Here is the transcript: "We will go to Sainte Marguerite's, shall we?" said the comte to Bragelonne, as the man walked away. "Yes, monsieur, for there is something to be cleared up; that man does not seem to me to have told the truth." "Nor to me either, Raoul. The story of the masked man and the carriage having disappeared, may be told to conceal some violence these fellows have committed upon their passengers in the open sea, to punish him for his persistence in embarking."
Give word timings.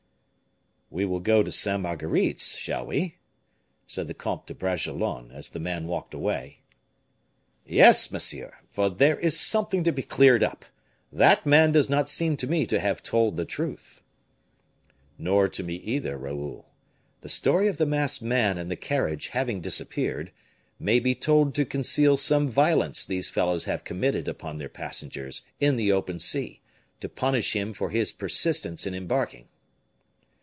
"We 0.93 1.05
will 1.05 1.21
go 1.21 1.41
to 1.41 1.53
Sainte 1.53 1.83
Marguerite's, 1.83 2.57
shall 2.57 2.85
we?" 2.87 3.15
said 3.87 4.07
the 4.07 4.13
comte 4.13 4.45
to 4.47 4.53
Bragelonne, 4.53 5.31
as 5.31 5.51
the 5.51 5.59
man 5.61 5.87
walked 5.87 6.13
away. 6.13 6.63
"Yes, 7.65 8.11
monsieur, 8.11 8.55
for 8.69 8.89
there 8.89 9.17
is 9.17 9.39
something 9.39 9.85
to 9.85 9.93
be 9.93 10.03
cleared 10.03 10.43
up; 10.43 10.65
that 11.09 11.45
man 11.45 11.71
does 11.71 11.89
not 11.89 12.09
seem 12.09 12.35
to 12.35 12.45
me 12.45 12.65
to 12.65 12.77
have 12.77 13.01
told 13.01 13.37
the 13.37 13.45
truth." 13.45 14.01
"Nor 15.17 15.47
to 15.47 15.63
me 15.63 15.75
either, 15.77 16.17
Raoul. 16.17 16.67
The 17.21 17.29
story 17.29 17.69
of 17.69 17.77
the 17.77 17.85
masked 17.85 18.21
man 18.21 18.57
and 18.57 18.69
the 18.69 18.75
carriage 18.75 19.27
having 19.27 19.61
disappeared, 19.61 20.33
may 20.77 20.99
be 20.99 21.15
told 21.15 21.55
to 21.55 21.63
conceal 21.63 22.17
some 22.17 22.49
violence 22.49 23.05
these 23.05 23.29
fellows 23.29 23.63
have 23.63 23.85
committed 23.85 24.27
upon 24.27 24.57
their 24.57 24.67
passengers 24.67 25.41
in 25.61 25.77
the 25.77 25.93
open 25.93 26.19
sea, 26.19 26.59
to 26.99 27.07
punish 27.07 27.55
him 27.55 27.71
for 27.71 27.91
his 27.91 28.11
persistence 28.11 28.85
in 28.85 28.93
embarking." 28.93 29.47